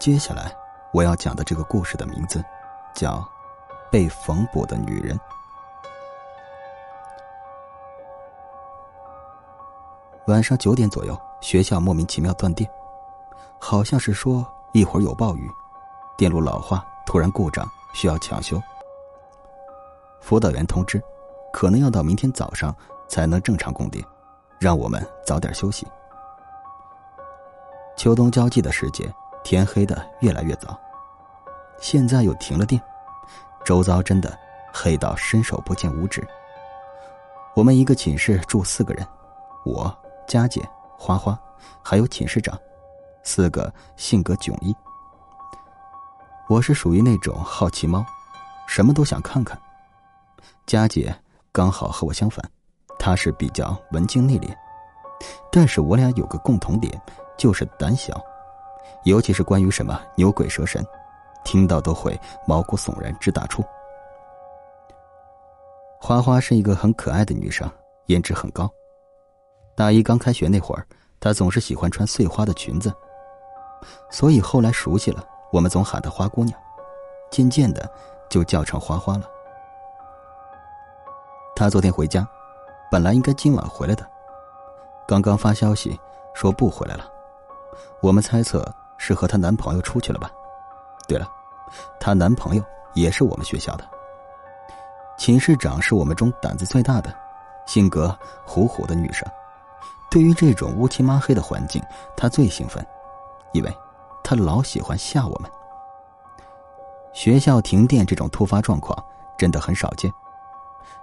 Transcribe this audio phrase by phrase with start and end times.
[0.00, 0.50] 接下来
[0.94, 2.42] 我要讲的这个故事的名字
[2.94, 3.18] 叫
[3.90, 5.14] 《被缝补的女人》。
[10.26, 12.68] 晚上九点左右，学校莫名其妙断电，
[13.58, 15.46] 好像是说一会儿有暴雨，
[16.16, 18.58] 电路老化突然故障，需要抢修。
[20.22, 20.98] 辅导员通知，
[21.52, 22.74] 可能要到明天早上
[23.06, 24.02] 才能正常供电，
[24.58, 25.86] 让我们早点休息。
[27.98, 29.12] 秋冬交际的时节。
[29.42, 30.78] 天黑的越来越早，
[31.80, 32.80] 现在又停了电，
[33.64, 34.38] 周遭真的
[34.72, 36.26] 黑到伸手不见五指。
[37.54, 39.06] 我们一个寝室住四个人，
[39.64, 39.94] 我、
[40.26, 40.62] 佳姐、
[40.96, 41.38] 花花，
[41.82, 42.56] 还有寝室长，
[43.24, 44.74] 四个性格迥异。
[46.48, 48.04] 我是属于那种好奇猫，
[48.66, 49.60] 什么都想看看。
[50.66, 51.14] 佳姐
[51.50, 52.44] 刚好和我相反，
[52.98, 54.54] 她是比较文静内敛，
[55.50, 57.00] 但是我俩有个共同点，
[57.36, 58.20] 就是胆小。
[59.04, 60.84] 尤其是关于什么牛鬼蛇神，
[61.44, 63.64] 听到都会毛骨悚然直打怵。
[66.00, 67.70] 花花是一个很可爱的女生，
[68.06, 68.70] 颜值很高。
[69.74, 70.86] 大一刚开学那会儿，
[71.20, 72.92] 她总是喜欢穿碎花的裙子，
[74.10, 76.58] 所以后来熟悉了，我们总喊她花姑娘，
[77.30, 77.90] 渐渐的
[78.28, 79.24] 就叫成花花了。
[81.54, 82.26] 她昨天回家，
[82.90, 84.06] 本来应该今晚回来的，
[85.06, 85.98] 刚刚发消息
[86.34, 87.04] 说不回来了，
[88.00, 88.64] 我们猜测。
[89.02, 90.30] 是和她男朋友出去了吧？
[91.08, 91.26] 对了，
[91.98, 92.62] 她男朋友
[92.92, 93.84] 也是我们学校的。
[95.16, 97.10] 寝室长是我们中胆子最大的，
[97.66, 99.26] 性格虎虎的女生。
[100.10, 101.82] 对于这种乌漆抹黑的环境，
[102.14, 102.86] 她最兴奋，
[103.52, 103.74] 因为
[104.22, 105.50] 她老喜欢吓我们。
[107.14, 108.94] 学校停电这种突发状况
[109.38, 110.12] 真的很少见。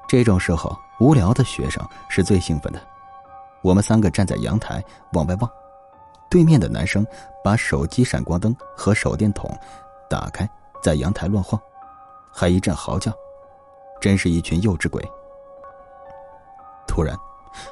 [0.07, 2.79] 这种时候，无聊的学生是最兴奋的。
[3.63, 5.49] 我们三个站在阳台往外望。
[6.29, 7.05] 对面的男生
[7.43, 9.49] 把手机闪光灯和手电筒
[10.09, 10.49] 打开，
[10.81, 11.59] 在阳台乱晃，
[12.31, 13.11] 还一阵嚎叫，
[14.01, 15.03] 真是一群幼稚鬼。
[16.87, 17.15] 突然，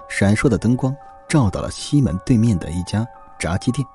[0.08, 0.96] 闪烁的灯光
[1.28, 3.06] 照到了西门对面的一家
[3.40, 3.86] 炸鸡店，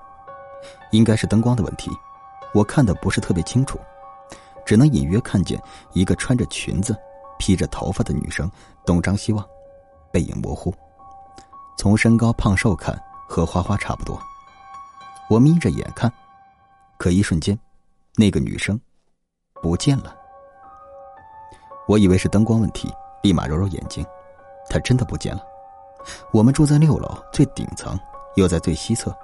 [0.91, 1.91] 应该是灯光的问题，
[2.53, 3.79] 我看的不是特别清楚，
[4.65, 5.61] 只能隐约看见
[5.93, 6.97] 一个穿着裙子、
[7.39, 8.51] 披着头发的女生
[8.85, 9.45] 东张西望，
[10.11, 10.75] 背影模糊，
[11.79, 14.21] 从身高胖瘦看和花花差不多。
[15.31, 16.13] 我眯着眼看，
[16.99, 17.57] 可一瞬间，
[18.17, 18.79] 那个女生
[19.63, 20.13] 不见了。
[21.87, 22.93] 我以为是灯光问题，
[23.23, 24.05] 立马揉揉眼睛，
[24.69, 25.41] 她真的不见了。
[26.33, 27.97] 我们住在六楼最顶层，
[28.35, 29.17] 又在最西侧，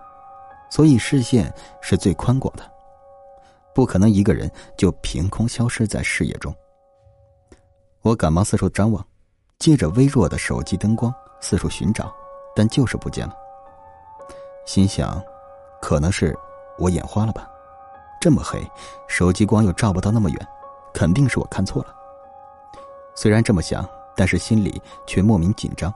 [0.70, 2.62] 所以视线是最宽广的，
[3.74, 6.54] 不可能一个人就凭空消失在视野中。
[8.02, 9.04] 我赶忙四处张望，
[9.58, 12.14] 借着微弱的手机灯光四处寻找，
[12.54, 13.34] 但就是不见了。
[14.66, 15.20] 心想。
[15.86, 16.36] 可能是
[16.78, 17.48] 我眼花了吧，
[18.20, 18.60] 这么黑，
[19.06, 20.48] 手机光又照不到那么远，
[20.92, 21.94] 肯定是我看错了。
[23.14, 25.94] 虽然这么想，但是心里却莫名紧张，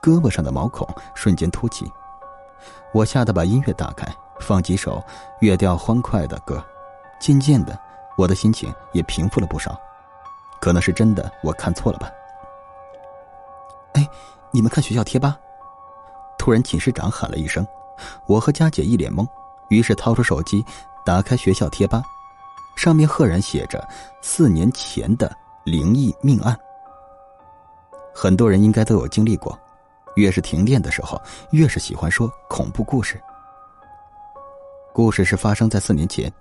[0.00, 1.84] 胳膊上的毛孔瞬间凸起。
[2.92, 4.10] 我吓得把音乐打开，
[4.40, 5.04] 放几首
[5.40, 6.64] 乐调欢快的歌，
[7.20, 7.78] 渐渐的，
[8.16, 9.78] 我的心情也平复了不少。
[10.62, 12.10] 可能是真的我看错了吧。
[13.92, 14.08] 哎，
[14.50, 15.38] 你们看学校贴吧！
[16.38, 17.66] 突然，寝室长喊了一声。
[18.26, 19.26] 我和佳姐一脸懵，
[19.68, 20.64] 于是掏出手机，
[21.04, 22.02] 打开学校贴吧，
[22.76, 23.86] 上面赫然写着
[24.20, 25.30] 四年前的
[25.64, 26.58] 灵异命案。
[28.14, 29.58] 很多人应该都有经历过，
[30.16, 31.20] 越是停电的时候，
[31.52, 33.20] 越是喜欢说恐怖故事。
[34.92, 36.32] 故事是发生在四年前，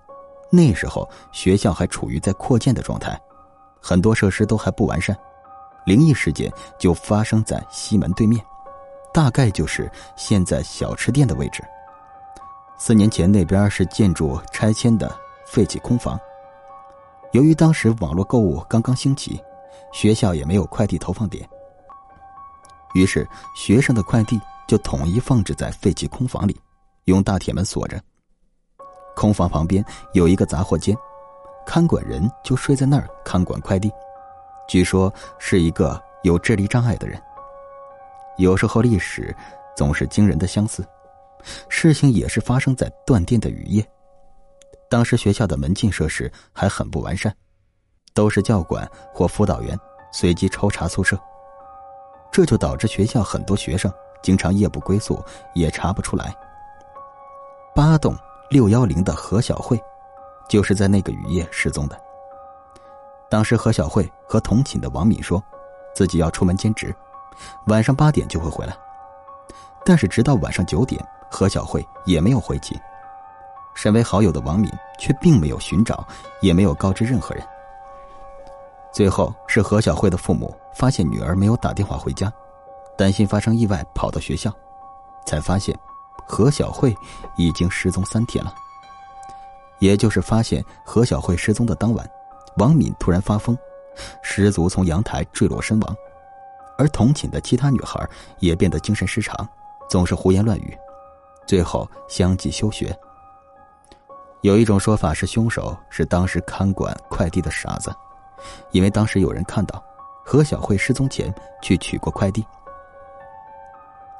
[0.49, 3.19] 那时候学校还处于在扩建的状态，
[3.79, 5.15] 很多设施都还不完善，
[5.85, 8.43] 灵异事件就发生在西门对面。
[9.17, 11.63] 大概就是现在小吃店的位置。
[12.77, 15.11] 四年前那边是建筑拆迁的
[15.47, 16.19] 废弃空房。
[17.31, 19.41] 由于当时网络购物刚刚兴起，
[19.91, 21.49] 学校也没有快递投放点，
[22.93, 26.55] 于是学生的快递就统一放置在废弃空房里，
[27.05, 27.99] 用大铁门锁着。
[29.15, 29.83] 空房旁边
[30.13, 30.95] 有一个杂货间，
[31.65, 33.91] 看管人就睡在那儿看管快递，
[34.69, 37.19] 据说是一个有智力障碍的人。
[38.37, 39.35] 有时候历史
[39.75, 40.85] 总是惊人的相似，
[41.69, 43.85] 事情也是发生在断电的雨夜。
[44.89, 47.35] 当时学校的门禁设施还很不完善，
[48.13, 49.77] 都是教管或辅导员
[50.11, 51.19] 随机抽查宿舍，
[52.31, 53.91] 这就导致学校很多学生
[54.21, 55.21] 经常夜不归宿，
[55.53, 56.33] 也查不出来。
[57.75, 58.15] 八栋
[58.49, 59.79] 六幺零的何小慧，
[60.47, 61.99] 就是在那个雨夜失踪的。
[63.29, 65.43] 当时何小慧和同寝的王敏说，
[65.93, 66.95] 自己要出门兼职。
[67.67, 68.75] 晚上八点就会回来，
[69.85, 72.79] 但是直到晚上九点，何小慧也没有回寝。
[73.73, 76.07] 身为好友的王敏却并没有寻找，
[76.41, 77.45] 也没有告知任何人。
[78.91, 82.31] 最后是何小慧的父母发现女儿没有打电话回家，
[82.97, 84.51] 担心发生意外，跑到学校，
[85.27, 85.77] 才发现
[86.25, 86.95] 何小慧
[87.35, 88.51] 已经失踪三天了。
[89.77, 92.09] 也就是发现何小慧失踪的当晚，
[92.57, 93.55] 王敏突然发疯，
[94.23, 95.95] 失足从阳台坠落身亡，
[96.77, 98.07] 而同寝的其他女孩
[98.39, 99.47] 也变得精神失常，
[99.89, 100.77] 总是胡言乱语，
[101.45, 102.97] 最后相继休学。
[104.41, 107.93] 有一种说法是，凶手是当时看管快递的傻子，
[108.71, 109.83] 因为当时有人看到
[110.23, 112.45] 何小慧失踪前去取过快递。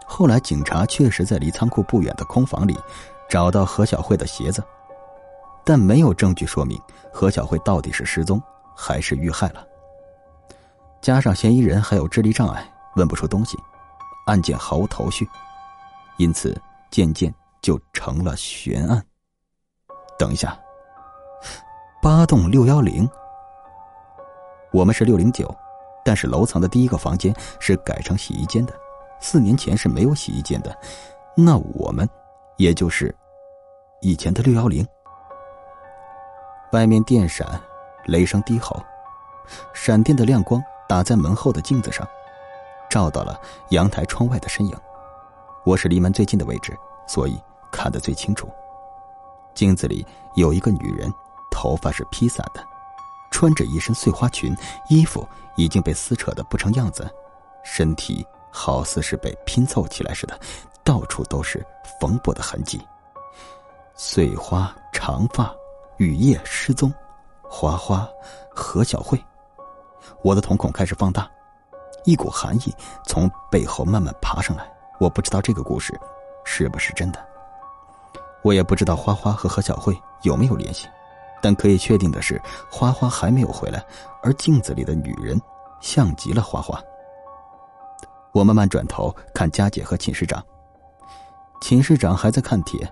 [0.05, 2.77] 后来警察确实在离仓库不远的空房里
[3.29, 4.63] 找到何小慧的鞋子，
[5.63, 6.81] 但没有证据说明
[7.13, 8.41] 何小慧到底是失踪
[8.75, 9.65] 还是遇害了。
[11.07, 13.57] 加上嫌疑人还有智力障碍，问不出东西，
[14.25, 15.25] 案件毫无头绪，
[16.17, 16.61] 因此
[16.91, 19.01] 渐渐就成了悬案。
[20.19, 20.59] 等一下，
[22.01, 23.09] 八栋六幺零，
[24.73, 25.49] 我们是六零九，
[26.03, 28.73] 但是楼层的第一个房间是改成洗衣间的，
[29.21, 30.77] 四年前是没有洗衣间的，
[31.37, 32.05] 那我们
[32.57, 33.15] 也就是
[34.01, 34.85] 以前的六幺零。
[36.73, 37.47] 外面电闪，
[38.07, 38.83] 雷声低吼，
[39.73, 42.07] 闪电的亮光打在门后的镜子上，
[42.89, 43.39] 照到了
[43.69, 44.75] 阳台窗外的身影。
[45.65, 47.37] 我是离门最近的位置，所以
[47.71, 48.49] 看得最清楚。
[49.53, 50.05] 镜子里
[50.35, 51.11] 有一个女人，
[51.51, 52.63] 头发是披散的，
[53.31, 54.55] 穿着一身碎花裙，
[54.87, 57.09] 衣服已经被撕扯的不成样子，
[57.63, 60.39] 身体好似是被拼凑起来似的，
[60.85, 61.65] 到处都是
[61.99, 62.79] 缝补的痕迹。
[63.93, 65.53] 碎花长发，
[65.97, 66.93] 雨夜失踪，
[67.43, 68.07] 花花
[68.49, 69.21] 何小慧，
[70.27, 71.25] 我的瞳孔开始放大，
[72.03, 72.75] 一股寒意
[73.05, 74.69] 从背后慢慢爬上来。
[74.99, 75.97] 我不知道这个故事
[76.43, 77.25] 是不是真的。
[78.41, 80.85] 我也不知道花花和何小慧有没有联系，
[81.41, 83.81] 但可以确定的是，花花还没有回来，
[84.21, 85.41] 而镜子里的女人
[85.79, 86.77] 像极了花花。
[88.33, 90.45] 我慢慢转头看佳姐和寝室长，
[91.61, 92.85] 寝室长还在看帖，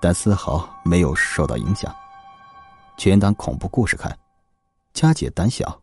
[0.00, 1.94] 但丝毫没有受到影响，
[2.96, 4.12] 全当恐怖故事看。
[4.92, 5.79] 佳姐胆小，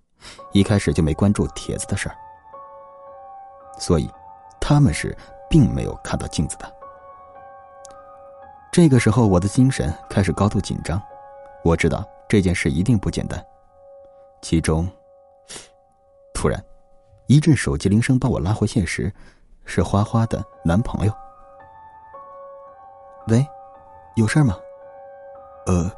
[0.52, 2.16] 一开始就没关注帖子的事儿，
[3.80, 4.10] 所以
[4.60, 5.16] 他们是
[5.50, 6.74] 并没有看到镜子的。
[8.72, 11.02] 这个时候，我的精神开始高度紧张。
[11.64, 13.44] 我知道这件事一定不简单。
[14.42, 14.88] 其中，
[16.34, 16.64] 突然，
[17.26, 19.12] 一阵手机铃声把我拉回现实，
[19.66, 21.14] 是花花的男朋友。
[23.30, 23.46] 喂，
[24.16, 24.56] 有事吗？
[25.66, 25.92] 呃，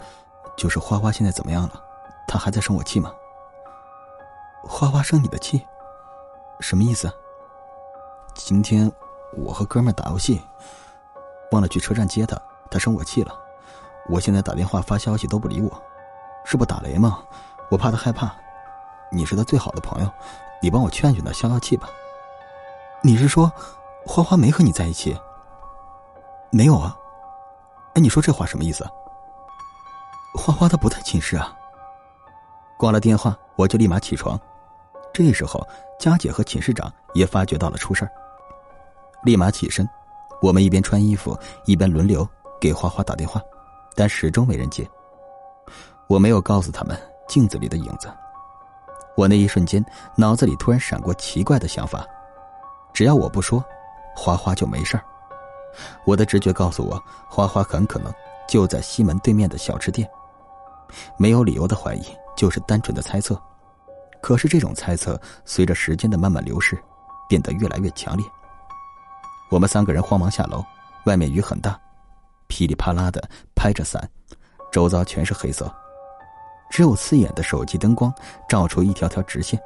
[0.56, 1.84] 就是花花现在怎么样了？
[2.28, 3.14] 她还在生我气吗？
[4.62, 5.66] 花花生你的气？
[6.60, 7.12] 什么意思？
[8.34, 8.92] 今天
[9.38, 10.42] 我和哥们打游戏，
[11.52, 12.40] 忘了去车站接她。
[12.72, 13.34] 他生我气了，
[14.08, 15.82] 我现在打电话发消息都不理我，
[16.46, 17.24] 是不打雷吗？
[17.70, 18.32] 我怕他害怕。
[19.12, 20.12] 你是他最好的朋友，
[20.62, 21.90] 你帮我劝劝他消消气吧。
[23.02, 23.52] 你是说，
[24.06, 25.20] 花花没和你在一起？
[26.52, 26.96] 没有啊。
[27.96, 28.88] 哎，你说这话什么意思？
[30.36, 31.52] 花花她不在寝室啊。
[32.78, 34.40] 挂了电话，我就立马起床。
[35.12, 35.62] 这时候，
[36.00, 38.12] 佳姐和寝室长也发觉到了出事儿，
[39.24, 39.86] 立马起身。
[40.42, 42.26] 我们一边穿衣服，一边轮流。
[42.62, 43.42] 给花花打电话，
[43.96, 44.86] 但始终没人接。
[46.08, 48.10] 我没有告诉他们镜子里的影子。
[49.16, 49.84] 我那一瞬间
[50.16, 52.06] 脑子里突然闪过奇怪的想法：
[52.94, 53.64] 只要我不说，
[54.14, 55.04] 花花就没事儿。
[56.06, 58.14] 我的直觉告诉我，花花很可能
[58.46, 60.10] 就在西门对面的小吃店。
[61.18, 62.04] 没有理由的怀疑，
[62.40, 63.38] 就是单纯的猜测。
[64.22, 66.82] 可是这种猜测随着时间的慢慢流逝，
[67.28, 68.26] 变得越来越强烈。
[69.52, 70.64] 我们三个人慌忙下楼，
[71.06, 71.78] 外面雨很大。
[72.48, 73.22] 噼里啪啦的
[73.54, 74.10] 拍着伞，
[74.72, 75.70] 周遭全是黑色，
[76.72, 78.14] 只有刺眼的手机灯光
[78.48, 79.60] 照出一条条直线。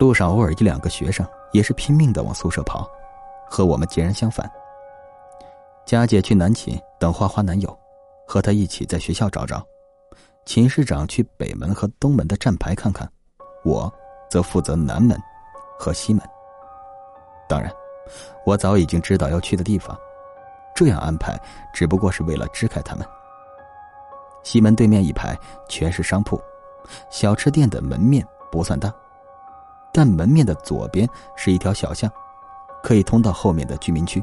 [0.00, 2.90] 路上偶尔一两个学生也是拼命的往宿舍跑，
[3.48, 4.50] 和我们截然相反。
[5.86, 7.78] 佳姐去南寝等花花男友，
[8.26, 9.64] 和他一起在学校找找。
[10.44, 13.08] 秦市长去北门和东门的站牌看看，
[13.64, 13.92] 我
[14.28, 15.16] 则负责南门
[15.78, 16.22] 和西门。
[17.48, 17.72] 当然，
[18.44, 19.96] 我早已经知道要去的地方。
[20.74, 21.38] 这样安排
[21.72, 23.06] 只不过是为了支开他们。
[24.42, 26.42] 西门对面一排全是商铺，
[27.08, 28.92] 小吃店的门面不算大，
[29.92, 32.10] 但门面的左边是一条小巷，
[32.82, 34.22] 可以通到后面的居民区。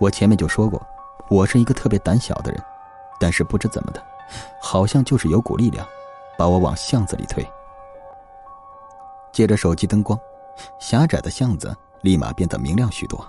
[0.00, 0.80] 我前面就说过，
[1.28, 2.62] 我是一个特别胆小的人，
[3.20, 4.02] 但是不知怎么的，
[4.60, 5.86] 好像就是有股力量，
[6.36, 7.46] 把我往巷子里推。
[9.32, 10.18] 借着手机灯光，
[10.80, 13.24] 狭窄的巷子立马变得明亮许多。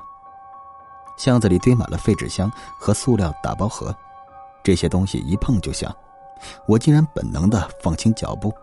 [1.18, 3.96] 巷子里堆满了废纸箱和塑料打包盒，
[4.64, 5.94] 这些东西一碰就响，
[6.68, 8.54] 我竟然本能的放轻脚步，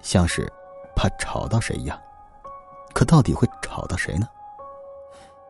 [0.00, 0.50] 像是
[0.96, 2.00] 怕吵到谁一样。
[2.92, 4.26] 可到底会吵到谁呢？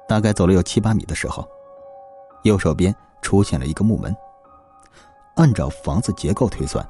[0.09, 1.49] 大概走了有七八米的时候，
[2.43, 4.15] 右手边出现了一个木门。
[5.35, 6.87] 按照房子结构推算，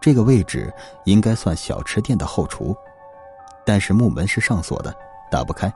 [0.00, 0.72] 这个位置
[1.04, 2.76] 应该算小吃店的后厨，
[3.64, 4.94] 但是木门是上锁的，
[5.30, 5.72] 打不开。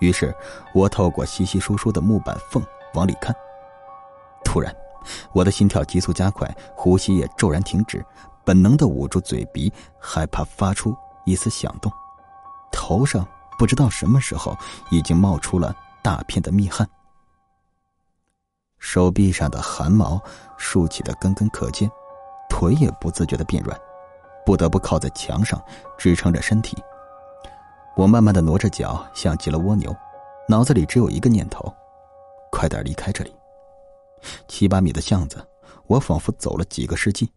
[0.00, 0.34] 于是
[0.72, 2.62] 我透过稀稀疏疏的木板缝
[2.94, 3.34] 往里看。
[4.44, 4.74] 突然，
[5.32, 8.04] 我的心跳急速加快，呼吸也骤然停止，
[8.44, 11.92] 本能的捂住嘴鼻，害怕发出一丝响动。
[12.72, 13.26] 头上
[13.58, 14.56] 不知道什么时候
[14.90, 16.88] 已经冒出了大片的密汗。
[18.90, 20.18] 手臂上的汗毛
[20.56, 21.90] 竖起的根根可见，
[22.48, 23.78] 腿也不自觉的变软，
[24.46, 25.62] 不得不靠在墙上
[25.98, 26.82] 支撑着身体。
[27.94, 29.94] 我慢慢的挪着脚，像极了蜗牛，
[30.48, 31.70] 脑子里只有一个念头：
[32.50, 33.36] 快点离开这里。
[34.48, 35.46] 七八米的巷子，
[35.86, 37.30] 我仿佛走了几个世纪，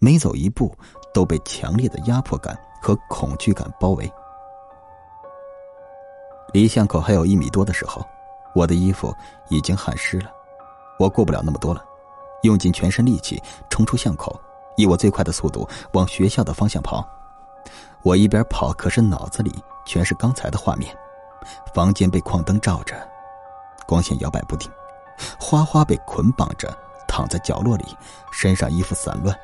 [0.00, 0.76] 每走一步
[1.14, 4.12] 都被强烈的压迫感和恐惧感包围。
[6.52, 8.04] 离巷口还有一米多的时候，
[8.52, 9.14] 我的衣服
[9.48, 10.28] 已经汗湿了。
[11.02, 11.84] 我过不了那么多了，
[12.42, 14.40] 用尽全身力气冲出巷口，
[14.76, 17.04] 以我最快的速度往学校的方向跑。
[18.02, 19.52] 我一边跑，可是脑子里
[19.84, 20.96] 全是刚才的画面：
[21.74, 22.94] 房间被矿灯照着，
[23.84, 24.70] 光线摇摆不定；
[25.40, 26.72] 花花被捆绑着
[27.08, 27.84] 躺在角落里，
[28.30, 29.36] 身上衣服散乱，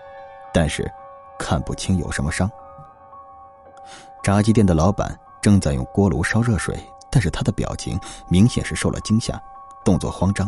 [0.55, 0.89] 但是
[1.41, 2.49] 看不清有什么伤。
[4.23, 6.79] 炸鸡店的老板正在用锅炉烧热水，
[7.11, 7.99] 但是他的表情
[8.29, 9.41] 明显是受了惊吓，
[9.89, 10.47] 动作慌张。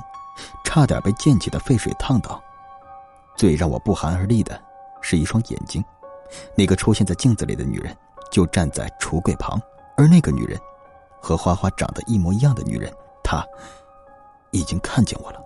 [0.64, 2.38] 差点被溅起的沸水烫到。
[3.36, 4.60] 最让我不寒而栗的
[5.00, 5.82] 是一双眼睛，
[6.54, 7.96] 那个出现在镜子里的女人
[8.30, 9.58] 就站在橱柜旁，
[9.96, 10.60] 而那个女人，
[11.22, 12.92] 和花花长得一模一样的女人，
[13.24, 13.42] 她
[14.50, 15.40] 已经看见我了。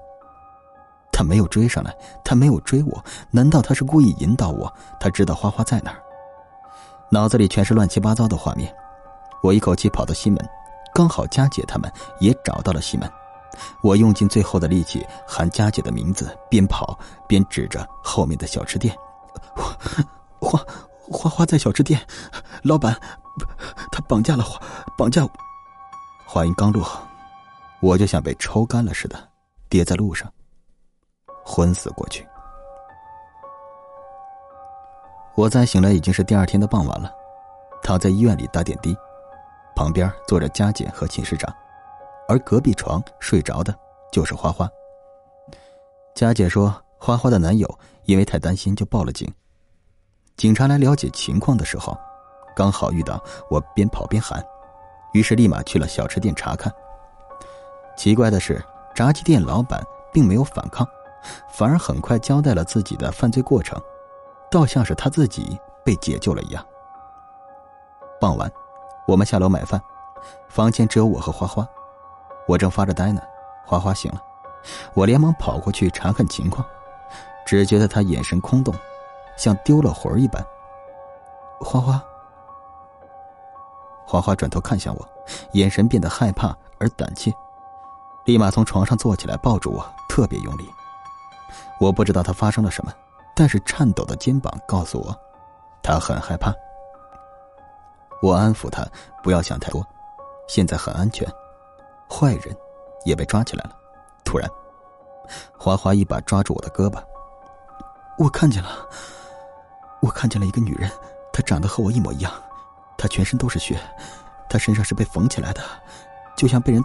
[1.12, 4.72] 她没有追上来，她没有追我，难道她是故意引导我？
[4.98, 6.02] 她知道花花在哪儿？
[7.10, 8.74] 脑子里全是乱七八糟的画面。
[9.42, 10.38] 我一口气跑到西门，
[10.92, 13.10] 刚好佳姐他们也找到了西门。
[13.82, 18.96] 我用尽最后的力气喊佳姐的名字，边跑边指着后面的小吃店。
[20.40, 20.58] 花
[21.10, 22.00] 花花在小吃店，
[22.62, 22.94] 老板，
[23.90, 24.60] 他绑架了花，
[24.96, 25.26] 绑架。
[26.26, 26.86] 话音刚落，
[27.80, 29.16] 我就像被抽干了似的，
[29.68, 30.30] 跌在路上，
[31.44, 32.26] 昏死过去。
[35.36, 37.12] 我再醒来已经是第二天的傍晚了，
[37.82, 38.96] 躺在医院里打点滴，
[39.76, 41.54] 旁边坐着佳姐和寝室长。
[42.28, 43.74] 而隔壁床睡着的
[44.12, 44.68] 就是花花。
[46.14, 47.68] 佳姐说，花花的男友
[48.04, 49.30] 因为太担心，就报了警。
[50.36, 51.96] 警察来了解情况的时候，
[52.54, 54.44] 刚好遇到我边跑边喊，
[55.12, 56.72] 于是立马去了小吃店查看。
[57.96, 58.64] 奇怪的是，
[58.94, 60.86] 炸鸡店老板并没有反抗，
[61.50, 63.80] 反而很快交代了自己的犯罪过程，
[64.50, 66.64] 倒像是他自己被解救了一样。
[68.20, 68.50] 傍晚，
[69.06, 69.80] 我们下楼买饭，
[70.48, 71.68] 房间只有我和花花。
[72.46, 73.22] 我正发着呆呢，
[73.64, 74.22] 花花醒了，
[74.94, 76.66] 我连忙跑过去查看情况，
[77.46, 78.74] 只觉得他眼神空洞，
[79.36, 80.44] 像丢了魂一般。
[81.60, 82.02] 花花，
[84.06, 85.08] 花花转头看向我，
[85.52, 87.32] 眼神变得害怕而胆怯，
[88.24, 90.68] 立马从床上坐起来抱住我，特别用力。
[91.80, 92.92] 我不知道他发生了什么，
[93.34, 95.18] 但是颤抖的肩膀告诉我，
[95.82, 96.52] 他很害怕。
[98.20, 98.86] 我安抚他，
[99.22, 99.86] 不要想太多，
[100.46, 101.26] 现在很安全。
[102.14, 102.56] 坏人
[103.04, 103.76] 也被抓起来了。
[104.24, 104.48] 突然，
[105.58, 107.02] 花花一把抓住我的胳膊。
[108.16, 108.88] 我看见了，
[110.00, 110.88] 我看见了一个女人，
[111.32, 112.32] 她长得和我一模一样，
[112.96, 113.76] 她全身都是血，
[114.48, 115.60] 她身上是被缝起来的，
[116.36, 116.82] 就像被人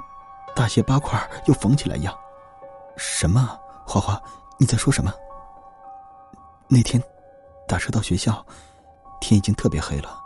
[0.56, 2.18] 大卸八块又缝起来一样。
[2.98, 3.60] 什么？
[3.86, 4.20] 花花，
[4.58, 5.14] 你在说什么？
[6.68, 7.02] 那天
[7.68, 8.44] 打车到学校，
[9.22, 10.20] 天已经特别黑了，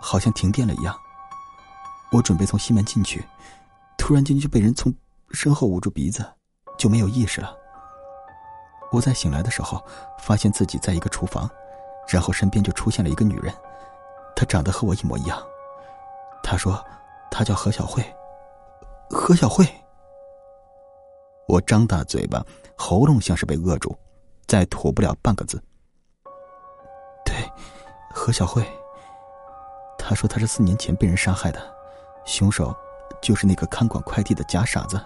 [0.00, 0.98] 好像停电了一样。
[2.10, 3.24] 我准备从西门进去。
[4.06, 4.92] 突然间就被人从
[5.30, 6.22] 身后捂住鼻子，
[6.76, 7.56] 就没有意识了。
[8.92, 9.82] 我在醒来的时候，
[10.18, 11.48] 发现自己在一个厨房，
[12.06, 13.50] 然后身边就出现了一个女人，
[14.36, 15.42] 她长得和我一模一样。
[16.42, 16.84] 她说，
[17.30, 18.04] 她叫何小慧。
[19.08, 19.66] 何小慧。
[21.48, 22.44] 我张大嘴巴，
[22.76, 23.96] 喉咙像是被扼住，
[24.46, 25.58] 再吐不了半个字。
[27.24, 27.34] 对，
[28.12, 28.62] 何小慧。
[29.96, 31.74] 她说她是四年前被人杀害的，
[32.26, 32.76] 凶手。
[33.24, 35.00] 就是那个看管快递的假傻子，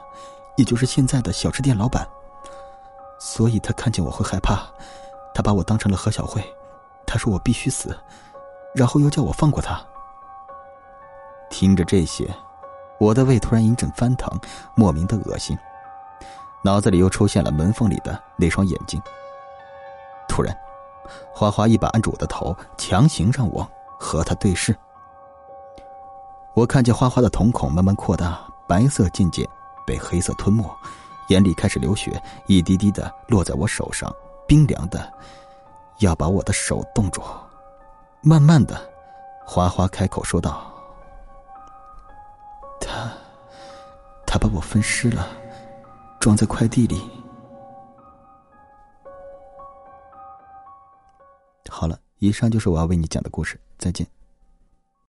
[0.57, 2.05] 也就是现在的小吃店老板。
[3.21, 4.67] 所以他看见我会害怕，
[5.33, 6.45] 他把我当成了何小慧。
[7.07, 7.97] 他说我必须死，
[8.75, 9.81] 然后又叫我放过他。
[11.49, 12.29] 听着这些，
[12.99, 14.29] 我的胃突然一阵翻腾，
[14.75, 15.57] 莫名的恶心，
[16.65, 19.01] 脑子里又出现了门缝里的那双眼睛，
[20.29, 20.53] 突然，
[21.33, 23.65] 花花一把按住我的头，强行让我
[23.97, 24.77] 和他对视。
[26.59, 29.49] 我看见花花的瞳孔慢慢扩大，白色渐渐
[29.87, 30.69] 被黑色吞没，
[31.29, 34.13] 眼里开始流血，一滴滴的落在我手上，
[34.45, 35.13] 冰凉的，
[36.01, 37.23] 要把我的手冻住。
[38.23, 38.77] 慢慢的，
[39.47, 40.69] 花花开口说道
[42.83, 43.09] ：“他，
[44.27, 45.29] 他把我分尸了，
[46.19, 47.09] 装在快递里。”
[51.71, 54.05] 好了，以上就是我要为你讲的故事，再见。